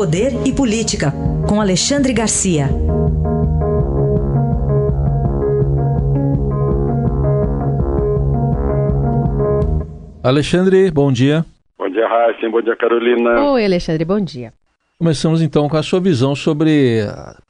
[0.00, 1.12] Poder e Política,
[1.46, 2.68] com Alexandre Garcia.
[10.24, 11.44] Alexandre, bom dia.
[11.78, 12.48] Bom dia, Raíssa.
[12.48, 13.52] Bom dia, Carolina.
[13.52, 14.54] Oi, Alexandre, bom dia.
[14.98, 17.00] Começamos então com a sua visão sobre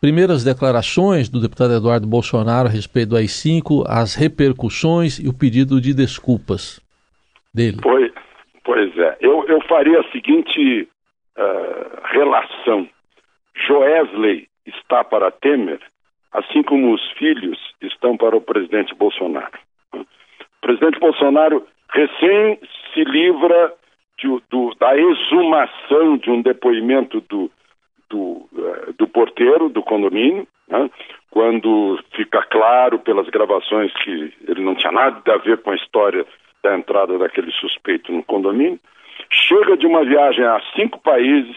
[0.01, 5.81] primeiras declarações do deputado Eduardo Bolsonaro a respeito do AI-5, as repercussões e o pedido
[5.81, 6.81] de desculpas
[7.55, 7.79] dele.
[7.81, 8.11] Pois,
[8.65, 9.19] pois é.
[9.21, 10.89] Eu, eu faria a seguinte
[11.37, 12.89] uh, relação.
[13.55, 15.81] Joesley está para Temer,
[16.33, 19.59] assim como os filhos estão para o presidente Bolsonaro.
[19.93, 20.07] O
[20.61, 22.59] presidente Bolsonaro recém
[22.93, 23.75] se livra
[24.19, 27.51] de, do, da exumação de um depoimento do,
[28.09, 30.91] do, uh, do porteiro do condomínio, né?
[31.31, 36.27] quando fica claro pelas gravações que ele não tinha nada a ver com a história
[36.63, 38.79] da entrada daquele suspeito no condomínio.
[39.33, 41.57] Chega de uma viagem a cinco países,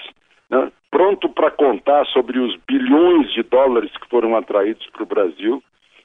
[0.49, 0.71] né?
[0.91, 5.63] pronto para contar sobre os bilhões de dólares que foram atraídos para o Brasil,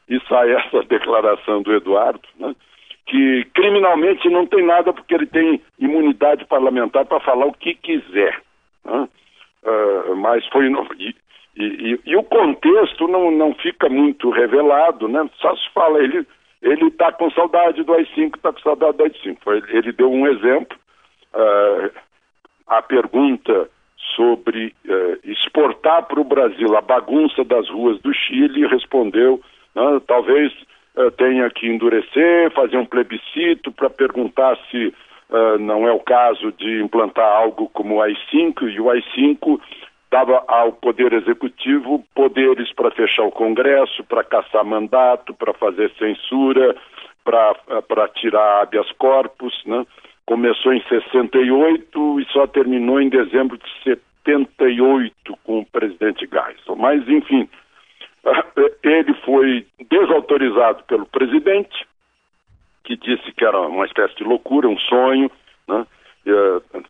[0.09, 2.55] e sai essa declaração do Eduardo, né?
[3.07, 8.41] que criminalmente não tem nada porque ele tem imunidade parlamentar para falar o que quiser.
[8.85, 9.09] Né?
[9.65, 11.15] Uh, mas foi e,
[11.57, 15.29] e, e, o contexto não, não fica muito revelado, né?
[15.41, 16.25] Só se fala ele
[16.63, 19.39] ele está com saudade do AI-5, está com saudade do AI-5.
[19.47, 20.79] Ele, ele deu um exemplo.
[21.35, 21.91] Uh,
[22.67, 23.69] a pergunta
[24.15, 29.41] sobre uh, exportar para o Brasil a bagunça das ruas do Chile respondeu,
[29.75, 30.53] né, talvez
[30.97, 34.89] uh, tenha que endurecer, fazer um plebiscito para perguntar se
[35.31, 39.61] uh, não é o caso de implantar algo como o AI-5, e o AI-5
[40.11, 46.75] dava ao Poder Executivo poderes para fechar o Congresso, para caçar mandato, para fazer censura,
[47.25, 49.85] para tirar habeas corpus, né?
[50.29, 56.77] Começou em 68 e só terminou em dezembro de 78 com o presidente Geisel.
[56.77, 57.49] Mas, enfim,
[58.85, 61.89] ele foi desautorizado pelo presidente,
[62.85, 65.31] que disse que era uma espécie de loucura, um sonho,
[65.67, 65.87] né?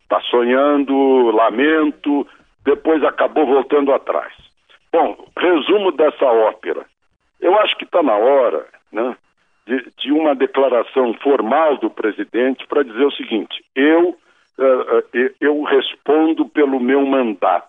[0.03, 2.27] Está sonhando, lamento,
[2.65, 4.33] depois acabou voltando atrás.
[4.93, 6.85] Bom, resumo dessa ópera.
[7.41, 9.17] Eu acho que está na hora né,
[9.69, 14.17] de, de, uma declaração formal do presidente para dizer o seguinte: eu,
[14.59, 17.69] uh, eu respondo pelo meu mandato.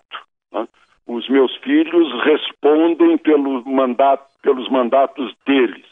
[0.50, 0.66] Né?
[1.06, 5.84] Os meus filhos respondem pelo mandato, pelos mandatos deles,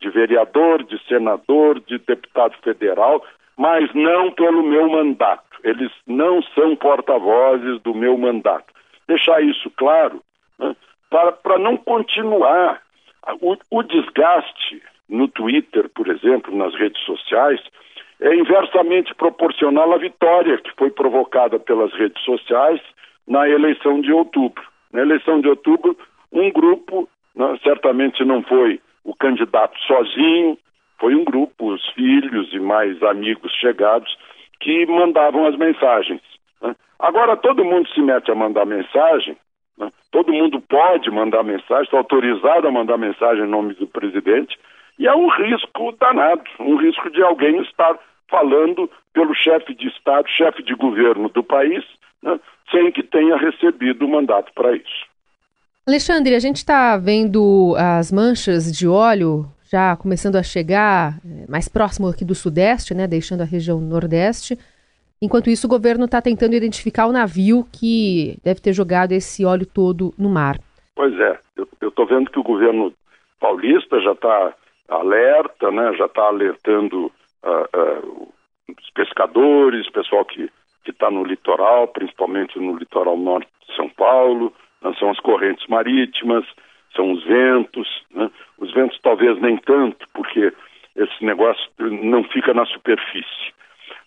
[0.00, 3.24] de vereador, de senador, de deputado federal,
[3.56, 5.44] mas não pelo meu mandato.
[5.62, 8.74] Eles não são porta-vozes do meu mandato.
[9.06, 10.20] Deixar isso claro
[10.58, 10.74] né,
[11.08, 12.82] para, para não continuar.
[13.40, 17.60] O, o desgaste no Twitter, por exemplo, nas redes sociais,
[18.20, 22.80] é inversamente proporcional à vitória que foi provocada pelas redes sociais
[23.26, 24.62] na eleição de outubro.
[24.92, 25.96] Na eleição de outubro,
[26.32, 30.56] um grupo, né, certamente não foi o candidato sozinho,
[30.98, 34.16] foi um grupo, os filhos e mais amigos chegados,
[34.60, 36.20] que mandavam as mensagens.
[36.60, 36.76] Né?
[37.00, 39.36] Agora todo mundo se mete a mandar mensagem,
[39.76, 39.90] né?
[40.12, 44.56] todo mundo pode mandar mensagem, está autorizado a mandar mensagem em nome do presidente,
[44.98, 47.98] e é um risco danado, um risco de alguém estar
[48.28, 51.84] falando pelo chefe de Estado, chefe de governo do país,
[52.22, 52.38] né?
[52.70, 55.12] sem que tenha recebido o mandato para isso.
[55.86, 61.66] Alexandre, a gente está vendo as manchas de óleo já começando a chegar eh, mais
[61.66, 64.58] próximo aqui do Sudeste, né, deixando a região Nordeste.
[65.20, 69.64] Enquanto isso, o governo está tentando identificar o navio que deve ter jogado esse óleo
[69.64, 70.58] todo no mar.
[70.94, 71.38] Pois é,
[71.80, 72.92] eu estou vendo que o governo
[73.40, 74.54] paulista já está
[74.94, 77.06] alerta, né, já está alertando
[77.44, 78.32] uh, uh,
[78.68, 80.50] os pescadores, pessoal que
[80.86, 86.44] está no litoral, principalmente no litoral norte de São Paulo, né, são as correntes marítimas,
[86.94, 88.30] são os ventos, né?
[88.58, 90.52] os ventos talvez nem tanto, porque
[90.96, 93.52] esse negócio não fica na superfície.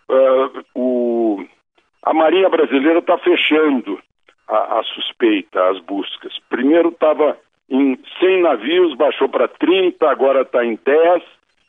[0.07, 1.45] Uh, o,
[2.03, 3.99] a Marinha Brasileira está fechando
[4.47, 6.37] a, a, suspeita, as buscas.
[6.49, 7.37] Primeiro estava
[7.69, 11.23] em 100 navios, baixou para 30, agora está em 10,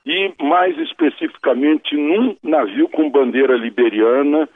[0.05, 4.49] e mais especificamente num navio com bandeira liberiana,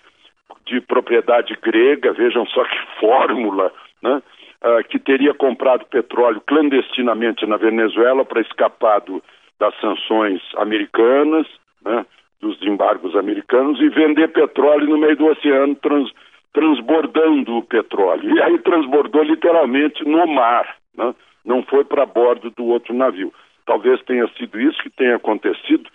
[0.67, 3.73] de propriedade grega, vejam só que fórmula,
[4.03, 4.23] né?
[4.63, 9.23] uh, que teria comprado petróleo clandestinamente na Venezuela para escapar do,
[9.59, 11.47] das sanções americanas,
[11.85, 12.05] né,
[12.41, 16.11] dos embargos americanos, e vender petróleo no meio do oceano, trans,
[16.53, 18.37] transbordando o petróleo.
[18.37, 21.15] E aí transbordou literalmente no mar, né,
[21.45, 23.33] não foi para bordo do outro navio.
[23.67, 25.89] Talvez tenha sido isso que tenha acontecido.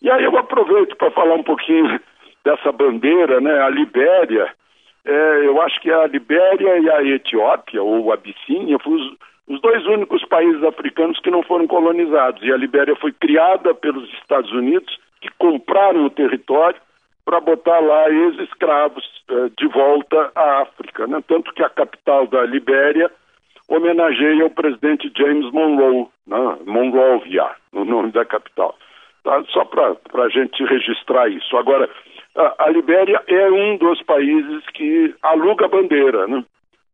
[0.00, 2.00] E aí eu aproveito para falar um pouquinho
[2.44, 3.60] dessa bandeira, né?
[3.62, 4.52] A Libéria
[5.04, 9.16] é, eu acho que a Libéria e a Etiópia, ou a Abissínia, foram os,
[9.48, 12.42] os dois únicos países africanos que não foram colonizados.
[12.42, 16.80] E a Libéria foi criada pelos Estados Unidos, que compraram o território
[17.24, 21.06] para botar lá ex-escravos eh, de volta à África.
[21.06, 21.22] Né?
[21.26, 23.10] Tanto que a capital da Libéria
[23.74, 26.58] homenageia o presidente James Monroe, né?
[26.66, 28.76] Monrovia, no nome da capital.
[29.24, 29.42] Tá?
[29.48, 31.56] Só para a gente registrar isso.
[31.56, 31.88] Agora,
[32.36, 36.44] a, a Libéria é um dos países que aluga bandeira né?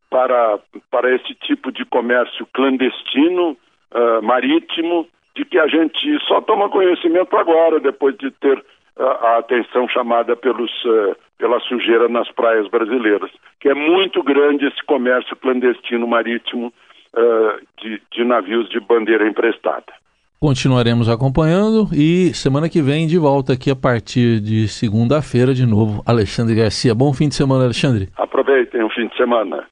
[0.08, 0.58] para,
[0.90, 3.56] para esse tipo de comércio clandestino,
[3.92, 8.64] uh, marítimo, de que a gente só toma conhecimento agora, depois de ter
[8.98, 13.30] a atenção chamada pelos, uh, pela sujeira nas praias brasileiras,
[13.60, 16.72] que é muito grande esse comércio clandestino marítimo
[17.14, 19.92] uh, de, de navios de bandeira emprestada.
[20.40, 26.00] Continuaremos acompanhando e semana que vem de volta aqui a partir de segunda-feira de novo,
[26.06, 26.94] Alexandre Garcia.
[26.94, 28.08] Bom fim de semana, Alexandre.
[28.16, 29.64] Aproveitem o fim de semana.